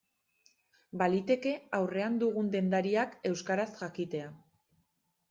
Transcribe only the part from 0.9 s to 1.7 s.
Baliteke